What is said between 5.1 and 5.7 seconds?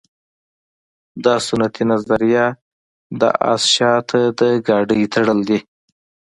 تړل دي.